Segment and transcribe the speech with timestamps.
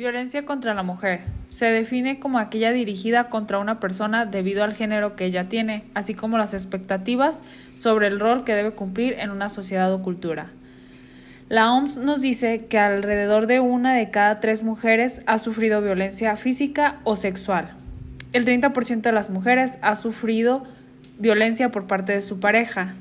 [0.00, 1.20] Violencia contra la mujer.
[1.48, 6.14] Se define como aquella dirigida contra una persona debido al género que ella tiene, así
[6.14, 7.42] como las expectativas
[7.74, 10.52] sobre el rol que debe cumplir en una sociedad o cultura.
[11.50, 16.34] La OMS nos dice que alrededor de una de cada tres mujeres ha sufrido violencia
[16.36, 17.74] física o sexual.
[18.32, 20.64] El 30% de las mujeres ha sufrido
[21.18, 22.94] violencia por parte de su pareja.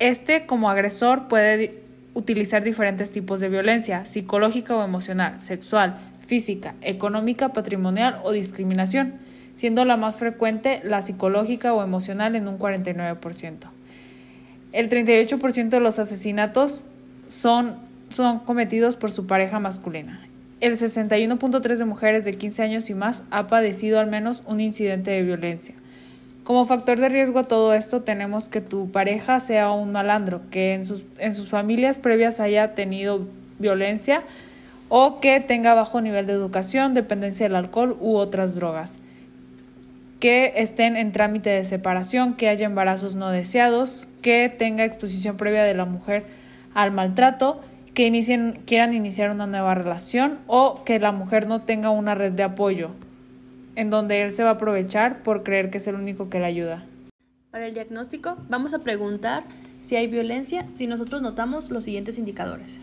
[0.00, 1.86] Este, como agresor, puede
[2.16, 9.14] utilizar diferentes tipos de violencia, psicológica o emocional, sexual, física, económica, patrimonial o discriminación,
[9.54, 13.70] siendo la más frecuente la psicológica o emocional en un 49%.
[14.72, 16.84] El 38% de los asesinatos
[17.28, 17.76] son,
[18.10, 20.20] son cometidos por su pareja masculina.
[20.60, 25.10] El 61.3% de mujeres de 15 años y más ha padecido al menos un incidente
[25.10, 25.74] de violencia.
[26.44, 30.74] Como factor de riesgo a todo esto tenemos que tu pareja sea un malandro, que
[30.74, 33.26] en sus, en sus familias previas haya tenido
[33.58, 34.22] violencia
[34.88, 38.98] o que tenga bajo nivel de educación, dependencia del alcohol u otras drogas,
[40.20, 45.64] que estén en trámite de separación, que haya embarazos no deseados, que tenga exposición previa
[45.64, 46.24] de la mujer
[46.74, 47.60] al maltrato,
[47.94, 52.32] que inicien, quieran iniciar una nueva relación o que la mujer no tenga una red
[52.32, 52.90] de apoyo,
[53.74, 56.46] en donde él se va a aprovechar por creer que es el único que le
[56.46, 56.84] ayuda.
[57.50, 59.44] Para el diagnóstico, vamos a preguntar
[59.80, 62.80] si hay violencia si nosotros notamos los siguientes indicadores.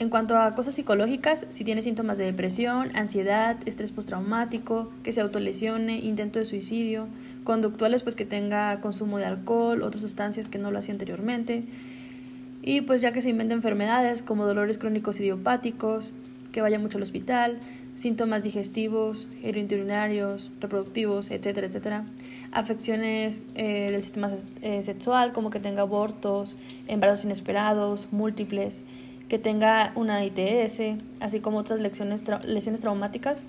[0.00, 5.20] En cuanto a cosas psicológicas, si tiene síntomas de depresión, ansiedad, estrés postraumático, que se
[5.20, 7.06] autolesione, intento de suicidio,
[7.44, 11.62] conductuales pues que tenga consumo de alcohol, otras sustancias que no lo hacía anteriormente,
[12.60, 16.14] y pues ya que se inventa enfermedades como dolores crónicos idiopáticos,
[16.50, 17.58] que vaya mucho al hospital,
[17.94, 22.04] síntomas digestivos, urinarios, reproductivos, etcétera, etcétera.
[22.50, 28.84] Afecciones eh, del sistema eh, sexual, como que tenga abortos, embarazos inesperados, múltiples,
[29.28, 30.80] que tenga una ITS,
[31.20, 33.46] así como otras lesiones, lesiones traumáticas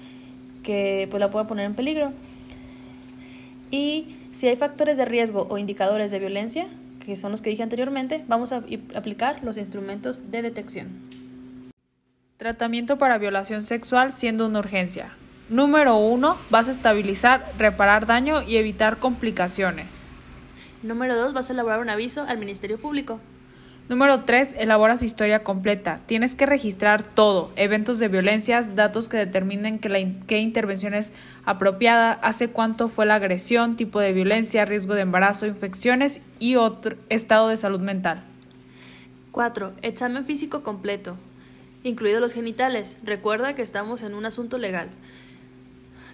[0.64, 2.12] que pues, la pueda poner en peligro.
[3.72, 6.68] Y si hay factores de riesgo o indicadores de violencia,
[7.06, 8.64] que son los que dije anteriormente, vamos a
[8.96, 10.88] aplicar los instrumentos de detección.
[12.38, 15.16] Tratamiento para violación sexual siendo una urgencia.
[15.50, 16.38] Número 1.
[16.50, 20.02] Vas a estabilizar, reparar daño y evitar complicaciones.
[20.82, 21.34] Número 2.
[21.34, 23.20] Vas a elaborar un aviso al Ministerio Público.
[23.88, 24.56] Número 3.
[24.58, 26.02] Elaboras historia completa.
[26.08, 31.14] Tienes que registrar todo, eventos de violencias, datos que determinen que la qué intervención es
[31.46, 36.96] apropiada, hace cuánto fue la agresión, tipo de violencia, riesgo de embarazo, infecciones y otro
[37.10, 38.24] estado de salud mental.
[39.32, 39.74] 4.
[39.84, 41.16] Examen físico completo
[41.84, 42.98] incluidos los genitales.
[43.04, 44.90] Recuerda que estamos en un asunto legal.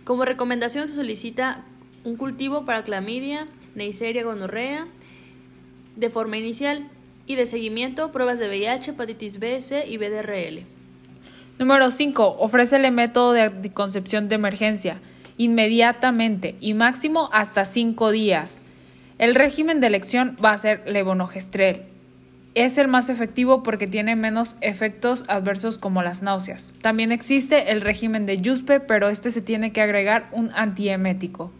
[0.04, 1.64] Como recomendación se solicita
[2.04, 4.88] un cultivo para clamidia, neisseria, gonorrea
[5.96, 6.90] de forma inicial
[7.26, 10.66] y de seguimiento pruebas de VIH, hepatitis B, C y BDRL.
[11.60, 12.38] Número 5.
[12.40, 15.02] Ofrécele método de anticoncepción de emergencia
[15.38, 18.64] inmediatamente y máximo hasta 5 días.
[19.18, 21.86] El régimen de elección va a ser levonorgestrel,
[22.54, 26.74] es el más efectivo porque tiene menos efectos adversos como las náuseas.
[26.82, 31.52] También existe el régimen de Yuspe, pero este se tiene que agregar un antiemético.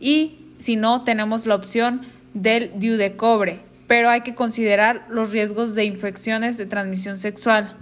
[0.00, 2.02] Y si no, tenemos la opción
[2.34, 7.76] del DIU de cobre, pero hay que considerar los riesgos de infecciones de transmisión sexual.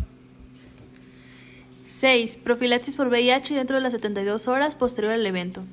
[1.88, 2.36] 6.
[2.36, 5.64] Profilaxis por VIH dentro de las 72 horas posterior al evento.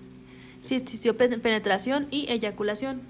[0.61, 3.01] Si existió penetración y eyaculación.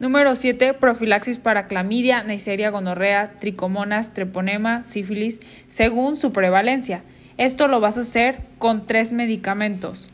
[0.00, 0.74] Número 7.
[0.74, 7.02] Profilaxis para clamidia, neisseria, gonorrea, tricomonas, treponema, sífilis, según su prevalencia.
[7.36, 10.08] Esto lo vas a hacer con tres medicamentos.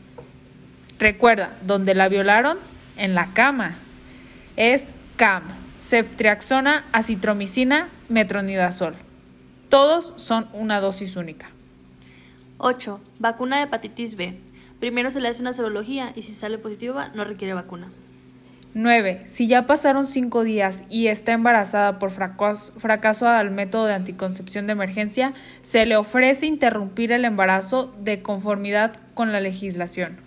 [0.99, 2.57] Recuerda, donde la violaron,
[2.97, 3.75] en la cama.
[4.57, 5.43] Es CAM,
[5.79, 8.95] ceftriaxona, acitromicina, metronidazol.
[9.69, 11.49] Todos son una dosis única.
[12.57, 12.99] 8.
[13.19, 14.37] Vacuna de hepatitis B.
[14.79, 17.89] Primero se le hace una serología y si sale positiva no requiere vacuna.
[18.73, 19.23] 9.
[19.25, 24.73] Si ya pasaron 5 días y está embarazada por fracaso al método de anticoncepción de
[24.73, 30.17] emergencia, se le ofrece interrumpir el embarazo de conformidad con la legislación.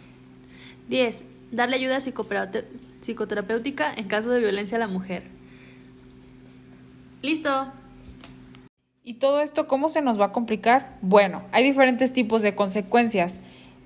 [0.88, 1.24] 10.
[1.52, 2.87] Darle ayuda psicoterapéutica
[3.96, 5.24] en caso de violencia a la mujer.
[7.22, 7.72] Listo.
[9.02, 10.96] ¿Y todo esto cómo se nos va a complicar?
[11.00, 13.40] Bueno, hay diferentes tipos de consecuencias.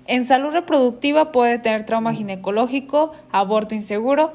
[0.05, 4.33] En salud reproductiva puede tener trauma ginecológico, aborto inseguro,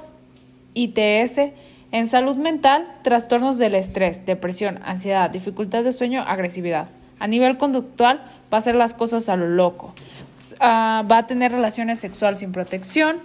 [0.75, 1.53] ITS,
[1.93, 6.89] en salud mental, trastornos del estrés, depresión, ansiedad, dificultad de sueño, agresividad.
[7.19, 8.19] A nivel conductual,
[8.53, 9.95] va a hacer las cosas a lo loco.
[10.61, 13.19] Ah, va a tener relaciones sexuales sin protección,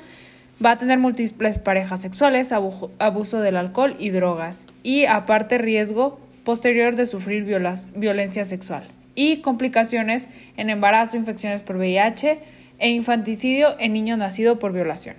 [0.64, 4.66] va a tener múltiples parejas sexuales, abuso del alcohol y drogas.
[4.84, 8.88] Y aparte riesgo posterior de sufrir violencia sexual.
[9.16, 10.28] y complicaciones
[10.58, 12.40] en embarazo, infecciones por VIH
[12.80, 15.16] e infanticidio en niño nacido por violación.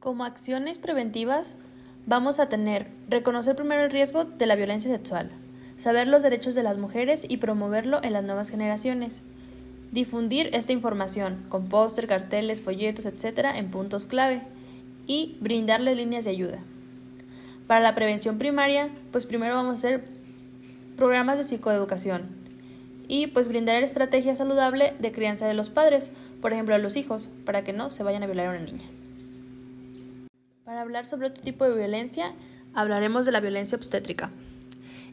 [0.00, 1.56] Como acciones preventivas,
[2.06, 5.30] vamos a tener reconocer primero el riesgo de la violencia sexual,
[5.76, 9.22] saber los derechos de las mujeres y promoverlo en las nuevas generaciones,
[9.92, 13.50] difundir esta información con póster, carteles, folletos, etc.
[13.54, 14.42] en puntos clave
[15.06, 16.58] y brindarle líneas de ayuda.
[17.66, 20.04] Para la prevención primaria, pues primero vamos a hacer
[20.96, 22.22] programas de psicoeducación
[23.06, 27.28] y pues brindar estrategia saludable de crianza de los padres, por ejemplo a los hijos,
[27.44, 28.86] para que no se vayan a violar a una niña.
[30.64, 32.32] Para hablar sobre otro tipo de violencia,
[32.72, 34.30] hablaremos de la violencia obstétrica.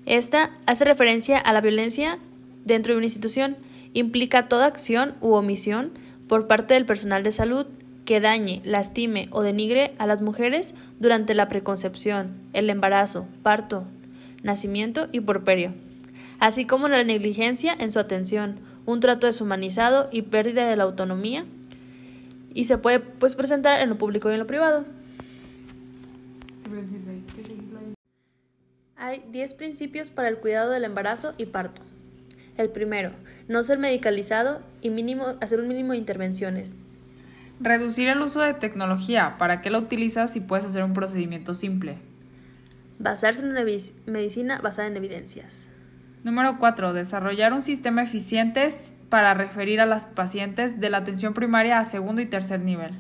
[0.06, 2.20] Esta hace referencia a la violencia
[2.64, 3.58] dentro de una institución,
[3.94, 5.92] implica toda acción u omisión
[6.28, 7.66] por parte del personal de salud
[8.06, 13.84] que dañe, lastime o denigre a las mujeres durante la preconcepción, el embarazo, parto,
[14.42, 15.74] nacimiento y porperio,
[16.40, 21.46] así como la negligencia en su atención, un trato deshumanizado y pérdida de la autonomía,
[22.54, 24.86] y se puede pues, presentar en lo público y en lo privado.
[28.96, 31.82] Hay 10 principios para el cuidado del embarazo y parto.
[32.60, 33.14] El primero,
[33.48, 36.76] no ser medicalizado y mínimo, hacer un mínimo de intervenciones,
[37.62, 39.36] Reducir el uso de tecnología.
[39.38, 41.98] ¿Para qué la utilizas si puedes hacer un procedimiento simple?
[43.00, 43.66] Basarse en una
[44.06, 45.68] medicina basada en evidencias.
[46.24, 46.94] Número 4.
[46.94, 48.70] Desarrollar un sistema eficiente
[49.10, 52.94] para referir a las pacientes de la atención primaria a segundo y tercer nivel.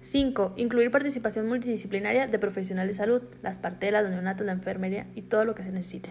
[0.00, 0.54] 5.
[0.56, 5.44] Incluir participación multidisciplinaria de profesionales de salud, las partelas, los neonatos, la enfermería y todo
[5.44, 6.10] lo que se necesite.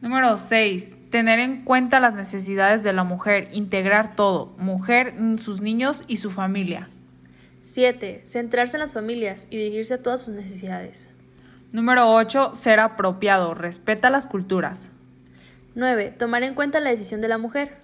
[0.00, 1.10] Número 6.
[1.10, 6.30] Tener en cuenta las necesidades de la mujer, integrar todo, mujer, sus niños y su
[6.30, 6.90] familia.
[7.62, 8.20] 7.
[8.24, 11.08] Centrarse en las familias y dirigirse a todas sus necesidades.
[11.72, 12.52] Número 8.
[12.54, 14.90] Ser apropiado, respeta las culturas.
[15.74, 16.14] 9.
[16.16, 17.78] Tomar en cuenta la decisión de la mujer.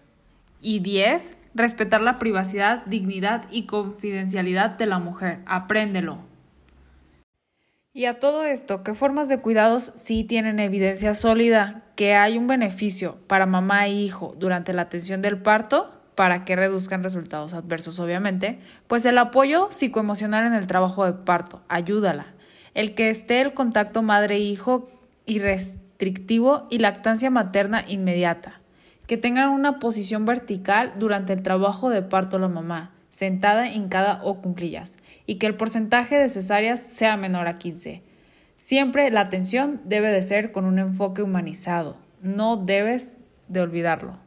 [0.61, 1.35] Y 10.
[1.55, 5.41] Respetar la privacidad, dignidad y confidencialidad de la mujer.
[5.47, 6.31] Apréndelo.
[7.94, 12.47] Y a todo esto, ¿qué formas de cuidados sí tienen evidencia sólida que hay un
[12.47, 15.99] beneficio para mamá e hijo durante la atención del parto?
[16.15, 21.62] para que reduzcan resultados adversos, obviamente, pues el apoyo psicoemocional en el trabajo de parto,
[21.69, 22.35] ayúdala.
[22.75, 24.91] El que esté el contacto madre-hijo
[25.25, 28.61] irrestrictivo y lactancia materna inmediata.
[29.06, 34.41] Que tengan una posición vertical durante el trabajo de parto la mamá sentada, hincada o
[34.41, 38.03] cunclillas, y que el porcentaje de cesáreas sea menor a 15.
[38.56, 44.19] Siempre la atención debe de ser con un enfoque humanizado, no debes de olvidarlo.